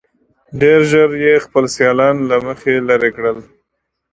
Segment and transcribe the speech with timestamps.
[0.61, 1.09] ډېر ژر
[1.45, 3.37] خپل سیالان له مخې لرې کړل.